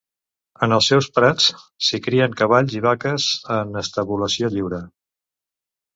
[0.67, 1.49] En els seus prats
[1.89, 3.27] s'hi crien cavalls i vaques
[3.59, 4.85] en estabulació lliure.